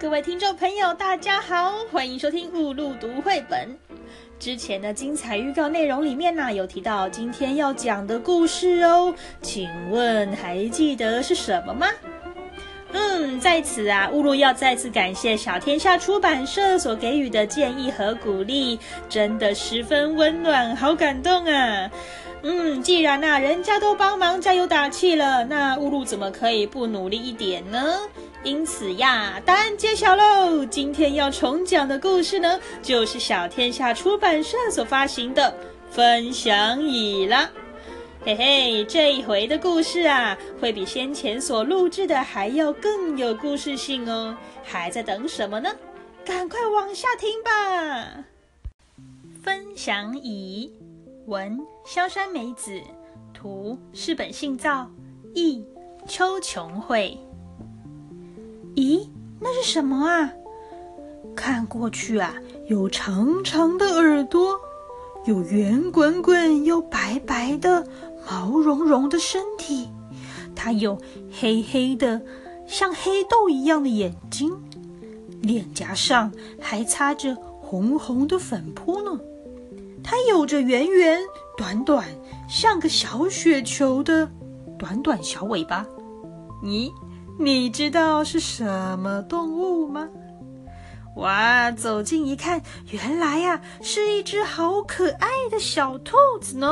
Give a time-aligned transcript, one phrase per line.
[0.00, 3.76] 各位听众朋友，大家好，欢迎收听雾露读绘本。
[4.38, 11.88] 之前的精彩预告内容里面呢，有提到今天要讲的故事哦，请问还记得是什么吗？
[12.92, 18.78] 嗯，在此啊，乌露要再次感谢小天下出版社所给予的建议和鼓励，
[19.08, 21.90] 真的十分温暖，好感动啊！
[22.42, 27.98] 嗯，既然呐，人家都帮忙加油打气了，那乌露怎么可以不努力一点呢？
[28.44, 30.64] 因此呀，答案揭晓喽！
[30.64, 35.52] 今天要重讲的故事呢，就是小天下出版社所发行的
[35.92, 37.50] 《分享椅》了。
[38.24, 44.36] 嘿嘿，这一回的故事啊，会比先前所录制的还要更有故事性哦！
[44.62, 45.70] 还在等什么呢？
[46.24, 48.24] 赶快往下听吧！
[49.42, 50.72] 分享椅，
[51.26, 52.80] 文萧山美子，
[53.34, 54.88] 图是本信造，
[55.34, 55.64] 译
[56.06, 57.18] 邱琼慧。
[58.78, 59.08] 咦，
[59.40, 60.32] 那是什么啊？
[61.34, 62.32] 看过去啊，
[62.68, 64.56] 有长长的耳朵，
[65.24, 67.84] 有圆滚滚又白白的。
[68.30, 69.88] 毛茸茸的身体，
[70.54, 70.96] 它有
[71.40, 72.20] 黑黑的
[72.68, 74.54] 像黑豆一样的眼睛，
[75.40, 79.18] 脸颊上还擦着红红的粉扑呢。
[80.04, 81.18] 它有着圆圆
[81.56, 82.06] 短短
[82.48, 84.30] 像个小雪球的
[84.78, 85.84] 短短小尾巴。
[86.62, 86.92] 你
[87.38, 90.08] 你知道是什么动物吗？
[91.16, 96.68] 哇，走近一看，原来呀是一只好可爱的小兔子呢。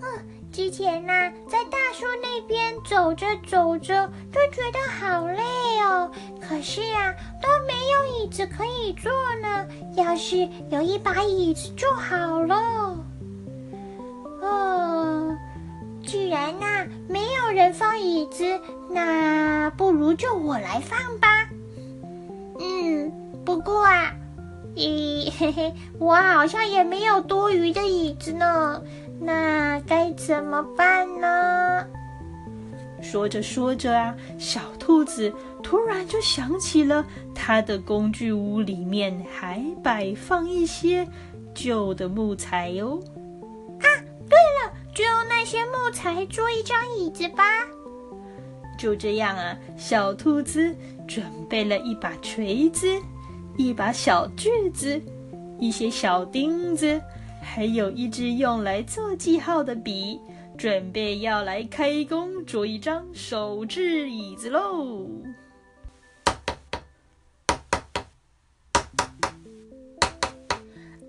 [0.00, 0.06] 啊
[0.50, 1.12] 之前呢，
[1.46, 5.42] 在大树那边走着走着，就觉得好累
[5.82, 6.10] 哦。
[6.40, 9.66] 可是呀，都没有椅子可以坐呢。
[9.96, 12.56] 要是有一把椅子就好了。
[14.40, 14.85] 哦，
[16.06, 16.66] 既然呢
[17.08, 18.58] 没有人放椅子，
[18.90, 21.48] 那不如就我来放吧。
[22.60, 23.12] 嗯，
[23.44, 24.14] 不过啊，
[24.76, 28.80] 咦嘿嘿， 我好像也没有多余的椅子呢。
[29.20, 31.86] 那该怎么办呢？
[33.02, 41.06] 说着说着啊，小兔子突然就想起了它的工具屋里面还摆放一些
[41.54, 43.02] 旧的木材哟。
[44.96, 47.44] 就用那些木材做一张椅子吧。
[48.78, 50.74] 就这样啊，小兔子
[51.06, 52.98] 准备了一把锤子、
[53.58, 54.98] 一把小锯子、
[55.58, 56.98] 一些小钉子。
[57.42, 60.18] 还有一支用来做记号的笔，
[60.56, 65.06] 准备要来开工做一张手制椅子喽。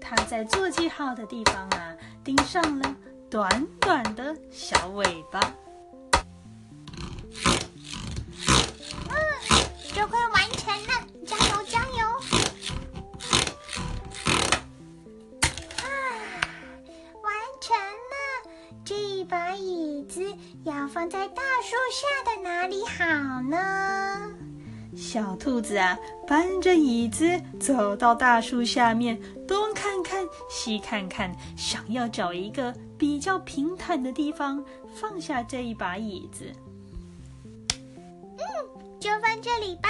[0.01, 2.95] 他在做记号的地方啊，钉上了
[3.29, 5.53] 短短的小尾巴。
[9.09, 9.15] 嗯，
[9.93, 10.93] 就快完成了，
[11.25, 12.07] 加油加油！
[15.75, 15.85] 啊，
[17.21, 18.15] 完成了！
[18.85, 20.33] 这把椅子
[20.63, 24.31] 要放在大树下的哪里好呢？
[24.95, 29.66] 小兔子啊，搬着椅子走到大树下面，东
[30.67, 34.61] 西看看，想要找一个比较平坦的地方
[34.93, 36.43] 放下这一把椅子。
[37.71, 38.37] 嗯，
[38.99, 39.89] 就放这里吧。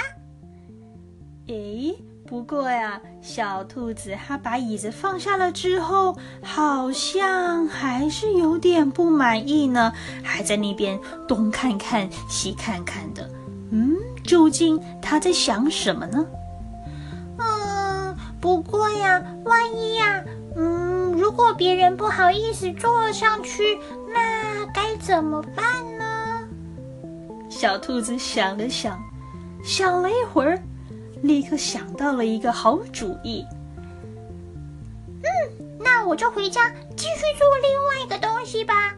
[1.48, 1.96] 诶。
[2.28, 9.90] 不过呀，小兔子它把椅子放下了之后，好像还是有点不满意呢，
[10.22, 13.28] 还在那边东看看西看看的。
[13.72, 16.26] 嗯，究竟它在想什么呢？
[17.38, 20.22] 嗯，不过呀，万一呀，
[20.58, 23.78] 嗯，如果别人不好意思坐上去，
[24.12, 25.64] 那该怎么办
[25.96, 26.48] 呢？
[27.48, 29.00] 小兔子想了想，
[29.62, 30.60] 想了一会儿。
[31.22, 33.44] 立刻想到了一个好主意。
[35.06, 35.24] 嗯，
[35.80, 38.94] 那我就回家继续做另外一个东西吧。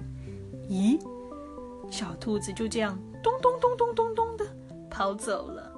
[0.69, 1.01] 咦，
[1.91, 4.45] 小兔子就这样咚咚咚咚咚咚的
[4.91, 5.70] 跑走了。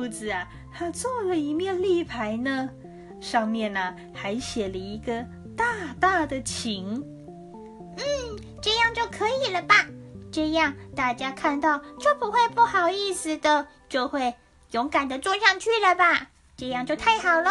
[0.00, 2.70] 小兔子啊，它做了一面立牌呢，
[3.20, 7.04] 上面呢还写了一个大大的“请”。
[7.98, 8.02] 嗯，
[8.62, 9.86] 这样就可以了吧？
[10.32, 14.34] 这样大家看到就不会不好意思的，就会
[14.70, 16.30] 勇敢的坐上去了吧？
[16.56, 17.50] 这样就太好喽。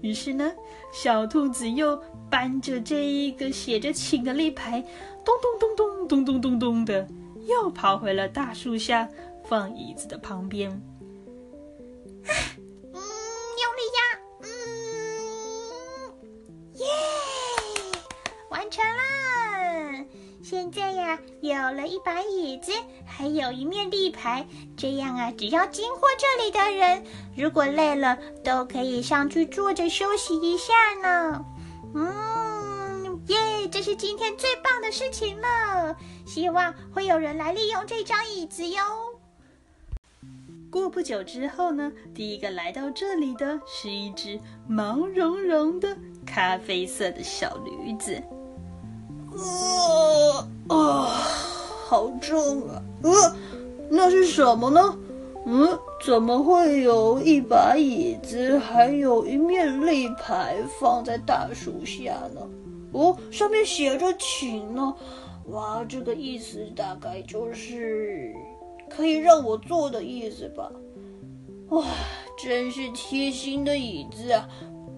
[0.00, 0.50] 于是呢，
[0.90, 4.82] 小兔子又搬着这一个写着“请”的立牌，
[5.22, 7.06] 咚咚咚咚咚咚咚咚的，
[7.46, 9.06] 又跑回了大树下，
[9.44, 10.80] 放椅子的旁边。
[12.26, 13.98] 嗯，用力压，
[14.42, 14.46] 嗯，
[16.74, 16.86] 耶，
[18.50, 20.04] 完成了！
[20.42, 22.72] 现在呀，有了一把椅子，
[23.06, 24.46] 还有一面立牌，
[24.76, 27.04] 这样啊，只要经过这里的人，
[27.36, 30.72] 如果累了，都可以上去坐着休息一下
[31.02, 31.44] 呢。
[31.94, 35.96] 嗯，耶，这是今天最棒的事情了！
[36.26, 38.82] 希望会有人来利用这张椅子哟。
[40.72, 48.14] 过不久之后呢，第一个来到这里的是一只毛茸茸的咖啡色的小驴子。
[49.36, 51.04] 啊啊，
[51.86, 52.82] 好重啊！
[53.02, 53.36] 呃，
[53.90, 54.98] 那是什么呢？
[55.44, 62.48] 嗯，怎么会有一把椅子，还有一面立牌放在大树下呢？
[62.92, 64.96] 哦，上面写着“请”呢。
[65.48, 68.34] 哇，这个意思大概就是
[68.94, 70.70] 可以让我坐的意思吧。
[71.70, 71.84] 哇，
[72.36, 74.48] 真是贴心的椅子啊！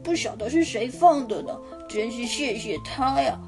[0.02, 1.56] 不晓得是谁放的呢，
[1.88, 3.41] 真是谢谢他呀。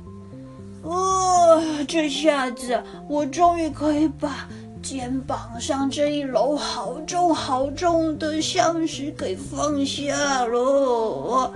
[0.82, 4.48] 哦，这下子我终于可以把
[4.80, 11.52] 肩膀上这一篓好重好重的橡石给放下了。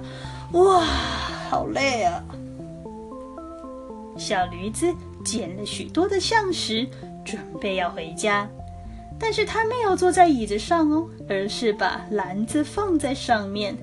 [0.52, 0.80] 哇，
[1.48, 2.24] 好累啊！
[4.18, 4.92] 小驴子
[5.24, 6.86] 捡了许多的橡石，
[7.24, 8.50] 准备要回家，
[9.20, 13.76] 但是他没有坐在椅子上哦，而是把篮子放在上面。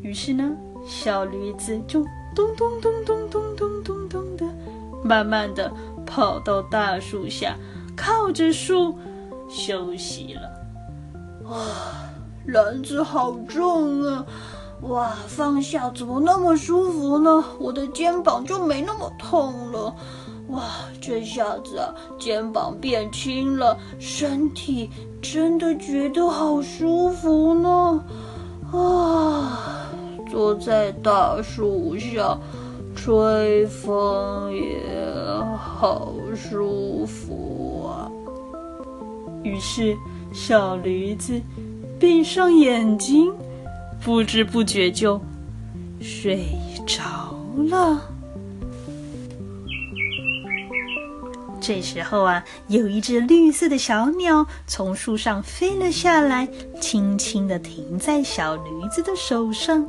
[0.00, 0.50] 于是呢，
[0.86, 2.02] 小驴子就
[2.34, 4.46] 咚咚咚咚咚咚咚咚的，
[5.04, 5.70] 慢慢的
[6.06, 7.54] 跑到大树下，
[7.94, 8.98] 靠着树
[9.48, 10.40] 休息了。
[11.44, 11.58] 哇，
[12.46, 14.26] 篮子好重啊！
[14.80, 17.44] 哇，放下怎么那么舒服呢？
[17.60, 19.94] 我的肩膀就没那么痛了。
[20.52, 20.62] 哇，
[21.00, 24.88] 这下子啊，肩膀变轻了，身体
[25.20, 28.04] 真的觉得好舒服呢。
[28.70, 29.88] 啊，
[30.30, 32.38] 坐在大树下
[32.94, 34.82] 吹风也
[35.58, 38.10] 好舒服啊。
[39.42, 39.96] 于是，
[40.32, 41.40] 小驴子
[41.98, 43.32] 闭上眼睛。
[44.04, 45.20] 不知不觉就
[46.00, 46.44] 睡
[46.84, 47.32] 着
[47.70, 48.11] 了。
[51.62, 56.48] 这时候啊，有一只绿色的小鸟从树上飞了下来，
[56.80, 59.88] 轻轻地停在小驴子的手上。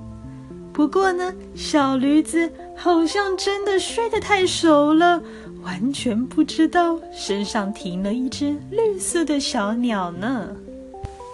[0.71, 5.19] 不过呢，小驴子好像真的睡得太熟了，
[5.63, 10.55] 完全不知道身上停了一只绿色的小鸟呢。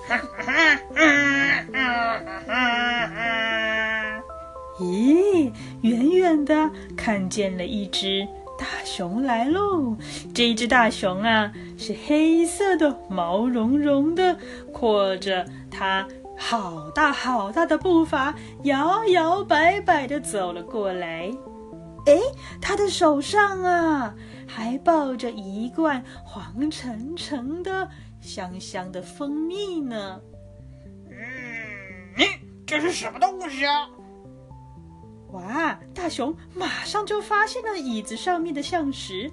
[4.80, 5.51] 咦，
[5.81, 8.25] 远远的看见了一只
[8.60, 9.96] 大熊来喽！
[10.34, 14.38] 这一只大熊啊，是黑色的，毛茸茸的，
[14.74, 16.06] 阔着它
[16.38, 21.32] 好大好大的步伐，摇摇摆摆的走了过来。
[22.06, 22.20] 哎，
[22.62, 24.14] 它的手上啊，
[24.46, 27.88] 还抱着一罐黄澄澄的。
[28.20, 30.20] 香香的蜂蜜呢？
[31.10, 31.16] 嗯，
[32.18, 32.26] 你
[32.68, 33.88] 这是什么东西啊？
[35.31, 35.78] 哇！
[35.94, 39.31] 大熊马上就发现了椅子上面的橡实。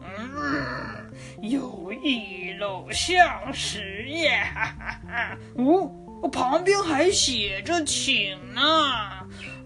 [0.00, 1.12] 嗯，
[1.42, 4.42] 有一篓橡实耶！
[4.54, 5.38] 哈哈哈！
[5.56, 5.90] 哦，
[6.22, 8.62] 我旁边还写着“请”呢。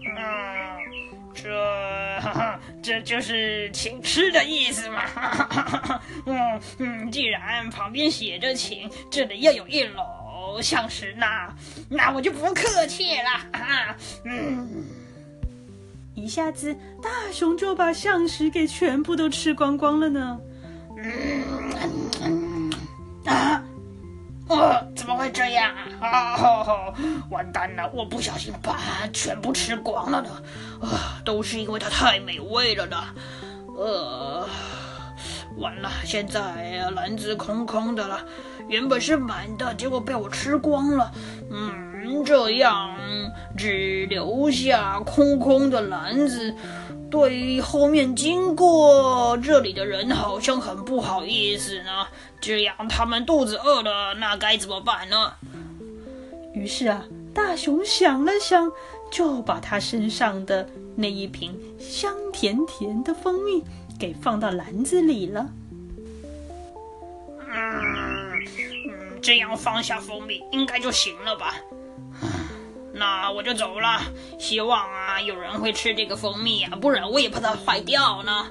[0.05, 0.15] 嗯，
[1.33, 1.49] 这
[2.83, 5.03] 这就是请吃的意思嘛？
[6.27, 11.51] 嗯嗯，既然旁边写着请，这里又有一篓橡实，那
[11.89, 13.95] 那我就不客气了。
[14.25, 14.85] 嗯，
[16.15, 20.39] 一下子大熊就把橡实给全部都吃光光了呢。
[20.97, 22.71] 嗯
[23.25, 23.63] 啊！
[24.49, 26.09] 呃，怎么会这样啊？
[26.09, 26.65] 啊，
[27.31, 27.89] 完蛋了！
[27.93, 28.77] 我不小心把
[29.11, 30.29] 全部吃光了呢。
[30.81, 32.97] 啊，都是因为它太美味了呢。
[33.75, 34.47] 呃，
[35.57, 38.23] 完了，现在篮子空空的了。
[38.67, 41.11] 原本是满的，结果被我吃光了。
[41.49, 41.92] 嗯，
[42.25, 42.95] 这样
[43.57, 46.53] 只留下空空的篮子。
[47.09, 52.07] 对后面经过这里的人好像很不好意思呢，
[52.41, 55.31] 这样他们肚子饿了，那该怎么办呢？
[56.55, 58.71] 于是啊，大熊想了想，
[59.11, 63.63] 就把他身上的那一瓶香甜甜的蜂蜜
[63.99, 65.47] 给放到篮子里了。
[67.47, 68.43] 嗯
[68.87, 71.53] 嗯，这样放下蜂蜜应该就行了吧？
[73.03, 73.99] 那我就走了，
[74.39, 78.47] 希望啊有人会吃这个蜂蜜啊，不然我也怕它坏掉呢。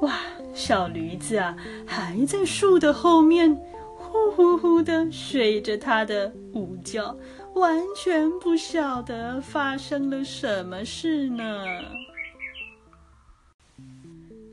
[0.00, 0.14] 哇，
[0.54, 1.54] 小驴子啊
[1.86, 3.54] 还在树的后面
[3.94, 7.14] 呼呼呼的睡着它的午觉，
[7.54, 11.62] 完全不晓得发生了什么事呢。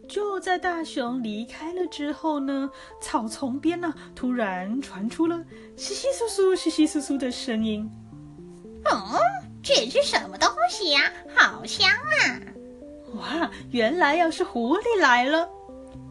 [0.10, 5.42] 就在大熊离开了之后呢，草丛边呢突然传出了
[5.78, 7.90] 稀稀疏疏、稀稀疏疏的声音。
[8.94, 9.20] 哦，
[9.64, 11.12] 这是什么东西呀？
[11.36, 12.40] 好香啊！
[13.16, 15.48] 哇，原来要是狐狸来了，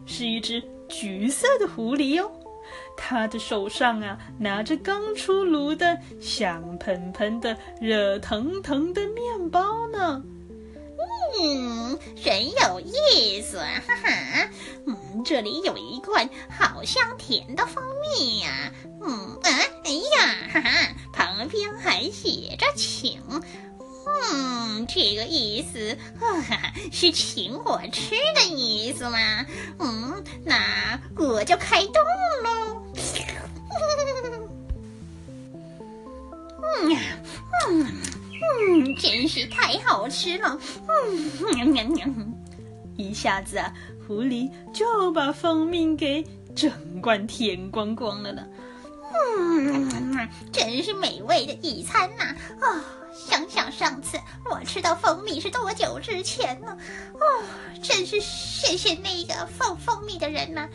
[0.05, 2.31] 是一只橘色的狐狸哟。
[2.95, 10.21] 它的手上啊拿着刚出炉的香喷喷的、热腾腾的面包呢。
[11.41, 14.49] 嗯，真有意思，哈哈。
[14.85, 18.71] 嗯，这里有一罐好香甜的蜂蜜呀。
[19.05, 19.49] 嗯啊，
[19.83, 20.69] 哎呀，哈哈，
[21.11, 23.21] 旁边还写着请。
[24.05, 29.45] 嗯，这个意思哈哈，是请我吃的意思吗？
[29.79, 31.93] 嗯，那我就开动
[32.43, 32.83] 喽。
[36.81, 36.99] 嗯呀
[37.69, 37.87] 嗯。
[38.69, 40.59] 嗯，真是太好吃了。
[40.87, 42.05] 嗯，喵喵喵！
[42.97, 43.73] 一下子啊，
[44.05, 46.69] 狐狸就把蜂蜜给整
[47.01, 48.45] 罐舔光光了呢。
[49.13, 52.23] 嗯，真是美味的一餐呐！
[52.59, 56.77] 啊，想想上次我吃到蜂蜜是多久之前呢？
[57.13, 57.43] 哦，
[57.81, 60.67] 真是谢谢那个放蜂蜜的人呐！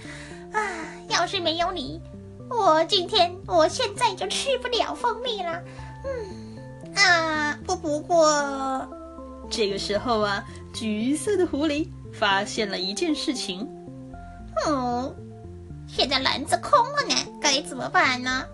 [0.52, 0.60] 啊，
[1.08, 2.00] 要是没有你，
[2.48, 5.62] 我今天我现在就吃不了蜂蜜了。
[6.04, 6.48] 嗯。
[6.94, 8.88] 啊，不不过，
[9.50, 13.68] 这个时候啊，橘色的狐狸发现了一件事情。
[14.66, 15.14] 哦，
[15.88, 18.44] 现在篮子空了呢，该怎么办呢？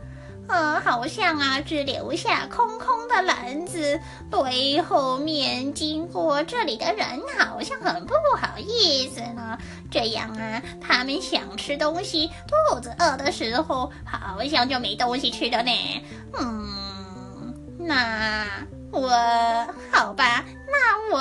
[0.47, 3.99] 啊，好像啊，只留下空空的篮子，
[4.31, 7.07] 对后面经过这里的人
[7.39, 9.59] 好像很不好意思呢。
[9.91, 12.31] 这样啊，他们想吃东西，
[12.71, 15.73] 肚子饿的时候，好像就没东西吃了呢。
[16.39, 16.85] 嗯。
[17.87, 18.47] 那
[18.93, 19.09] 我
[19.93, 21.19] 好吧，那我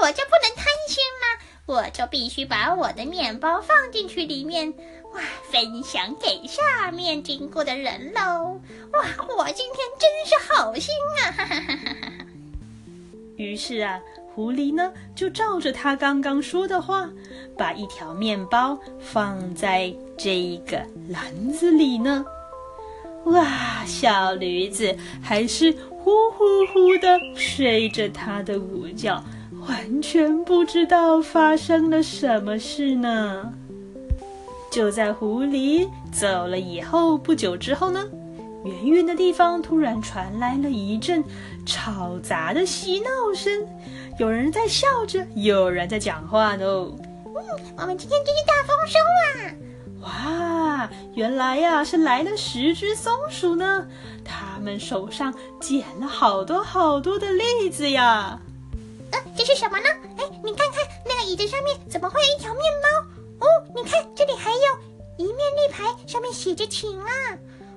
[0.00, 4.74] 我就不能贪心了，我就必须把我的面包放进去里面，
[5.14, 8.60] 哇，分享给下面经过的人喽！
[8.92, 9.04] 哇，
[9.38, 11.32] 我今天真是好心啊！
[11.32, 12.12] 哈哈哈哈哈。
[13.36, 13.98] 于是啊，
[14.34, 17.08] 狐狸呢就照着他刚刚说的话，
[17.56, 22.24] 把一条面包放在这个篮子里呢。
[23.24, 25.74] 哇，小驴子还是。
[26.04, 29.24] 呼呼呼的睡着他的午觉，
[29.66, 33.50] 完全不知道发生了什么事呢。
[34.74, 38.04] 就在狐狸走了以后不久之后呢，
[38.64, 41.22] 远远的地方突然传来了一阵
[41.64, 43.64] 吵杂的嬉闹声，
[44.18, 46.64] 有人在笑着，有人在讲话呢。
[46.66, 46.96] 嗯，
[47.76, 50.82] 我们今天真是大丰收啊！
[50.82, 53.86] 哇，原来呀是来了十只松鼠呢，
[54.24, 58.40] 它们手上捡了好多好多的栗子呀。
[59.12, 59.86] 呃，这是什么呢？
[60.16, 62.88] 哎，你看看那个椅子上面怎么会有一条面包？
[66.34, 67.08] 写着请啊。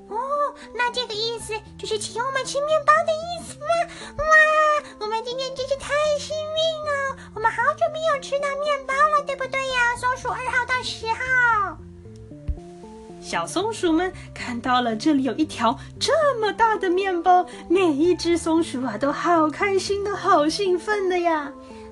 [0.10, 0.18] 哦，
[0.74, 4.16] 那这个意思就是请我们吃面包的意思吗？
[4.18, 4.26] 哇，
[5.00, 9.96] 我们今天真是太幸运了，我们好久没有吃到面包了，对不对呀？
[9.98, 11.78] 松鼠二号到十号。
[13.20, 21.52] 小松鼠们看到了这里有一条这么大的面包，每一只松鼠啊都好开心的好兴奋的呀！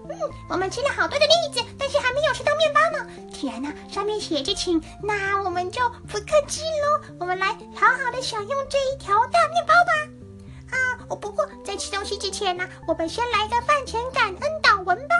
[0.09, 3.11] 嗯，我们吃了好多的栗子，但是还没有吃到面包呢。
[3.33, 10.77] 天哪，上面写着请，那我们就不客气喽，我们来好好的享用这一条大面包吧！
[10.77, 15.15] 啊，不过在吃东西之前呢，我们先来个饭前感恩祷文吧。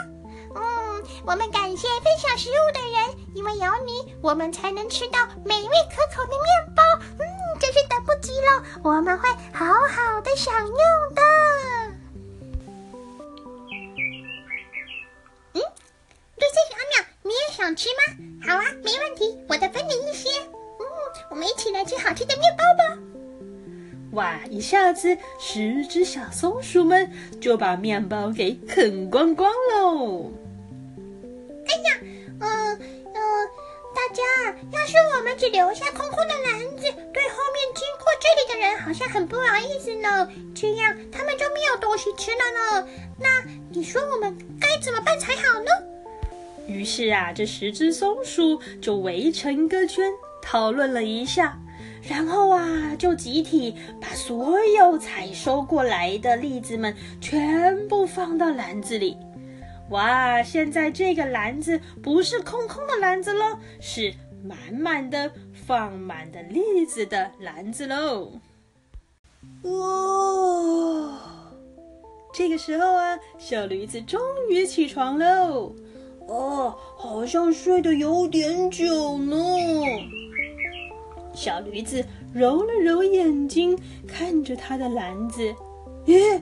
[0.54, 6.82] 嗯，我们感谢分享食物的人，因为有你，我们才能吃到美味可口的面包。
[7.18, 10.76] 嗯，真是等不及了，我们会好好的享用
[11.14, 11.22] 的。
[16.56, 18.16] 绿色小鸟，你也想吃吗？
[18.46, 20.30] 好啊，没问题，我再分你一些。
[20.40, 20.86] 嗯，
[21.30, 22.98] 我们一起来吃好吃的面包吧。
[24.12, 27.10] 哇，一下子十只小松鼠们
[27.40, 30.32] 就把面包给啃光光喽。
[31.66, 31.98] 哎呀，
[32.40, 33.48] 嗯嗯，
[33.94, 34.22] 大家，
[34.72, 36.82] 要是我们只留下空空的篮子，
[37.12, 40.26] 对后面经过这里的人好像很不好意思呢。
[40.54, 42.88] 这样他们就没有东西吃了呢。
[43.18, 45.70] 那你说我们该怎么办才好呢？
[46.66, 50.10] 于是啊，这十只松鼠就围成一个圈，
[50.42, 51.58] 讨论了一下，
[52.02, 59.16] 然后啊，就集体把所有采收过来的栗子们全部放到篮子里。
[59.90, 68.32] 哇，现在这个篮子不是空空的篮子了，是满满的放满的栗子的篮子喽！
[69.62, 71.20] 哇，
[72.34, 74.20] 这个时候啊，小驴子终
[74.50, 75.72] 于起床喽。
[76.28, 79.34] 哦，好像睡得有点久呢。
[81.32, 83.78] 小驴子揉了揉眼睛，
[84.08, 85.54] 看着他的篮子，
[86.06, 86.40] 咦？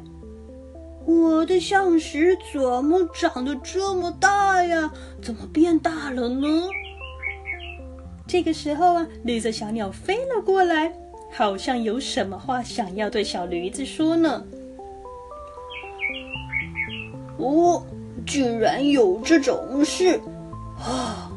[1.07, 4.91] 我的橡石怎么长得这么大呀？
[5.21, 6.47] 怎么变大了呢？
[8.27, 10.91] 这个时候啊，绿色小鸟飞了过来，
[11.31, 14.43] 好像有什么话想要对小驴子说呢。
[17.37, 17.85] 哦，
[18.27, 20.21] 居然有这种事
[20.79, 21.31] 啊！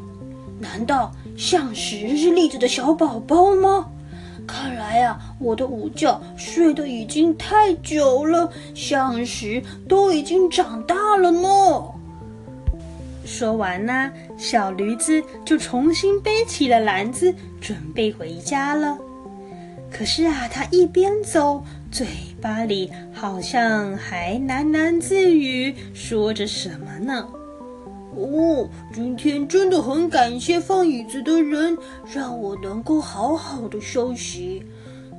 [0.60, 3.86] 难道橡石是栗子的小宝宝吗？
[4.46, 11.48] 看来呀，我的午觉睡得已经太久了，橡石都已经长大了呢。
[13.24, 18.96] 说完呢，小驴子就重新背起了篮子，准备回家了。
[19.90, 22.06] 可是啊，他一边走，嘴
[22.40, 27.26] 巴里好像还喃喃自语，说着什么呢？
[28.14, 31.76] 哦，今天真的很感谢放椅子的人，
[32.12, 34.62] 让我能够好好的休息。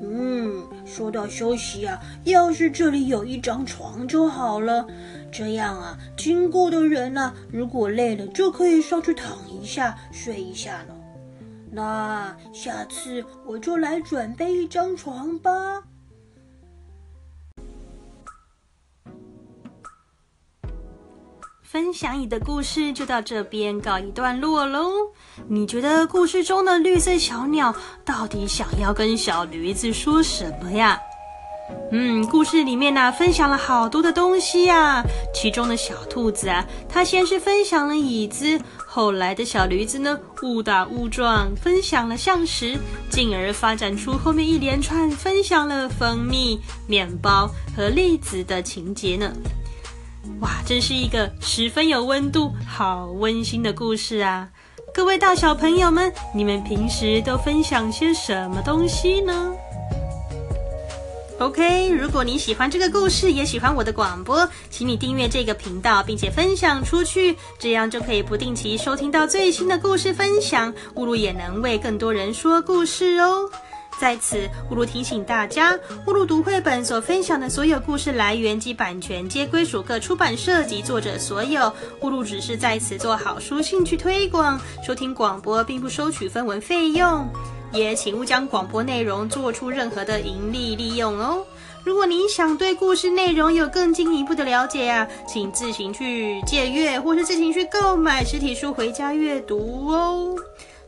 [0.01, 4.85] 嗯，说到休息啊，要是这里有一张床就好了，
[5.31, 10.95] 这样啊，经过的人呢，如果累了就可以上去躺一下，睡一下呢。
[11.71, 15.51] 那下次我就来准备一张床吧。
[21.71, 24.89] 分享你的故事就到这边告一段落喽。
[25.47, 30.99] 你觉得故事中的绿色小鸟到底想要跟小驴子说什么呀？
[31.91, 35.03] 嗯，故事里面呢分享了好多的东西呀。
[35.31, 42.79] 其中的小兔子啊，它先是分享了椅子，后来的小驴子呢误打误撞分享了橡石，
[43.11, 49.31] 进而发展出后面一连串分享了蜂蜜、面包和栗子的情节呢。
[50.41, 54.47] 哇，真是一个十分有温度、好温馨的故事啊！
[54.93, 59.53] 各位大小朋友们，你们平时都分享些什么东西呢
[61.39, 70.73] ？OK，如果你喜欢这个故事，也喜欢我的广播，请你订阅这个频道，并且分享出去，这样就可以不定期收听到最新的故事分享。
[70.95, 73.49] 乌鲁也能为更多人说故事哦。
[73.99, 81.71] 在此，乌鲁提醒大家，乌鲁读绘本所分享的所有故事来源及版权皆归属各出版社及作者所有。
[81.99, 84.57] 乌鲁只是在此做好书兴趣推广，
[84.87, 87.27] 收听广播并不收取分文费用，
[87.73, 91.45] 也请勿将广播内容做出任何的盈利利用哦。
[91.83, 100.35] 如果您想对故事内容有更进一步的了解啊，请自行去借阅或是自行去购买实体书回家阅读哦。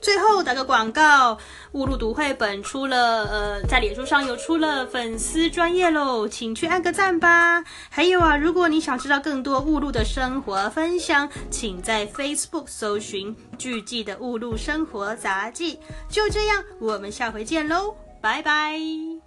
[0.02, 1.38] 最后打个广告，
[1.74, 7.64] 误路读绘本出了，呃，在脸书上有出了粉丝专业喽，请去按个赞吧。
[7.90, 15.80] 还有啊，如果你想知道更多误路的生活分享，请在 Facebook 搜寻“巨记的误路生活杂记”。
[16.10, 19.21] 就这样，我们下回见喽，拜拜。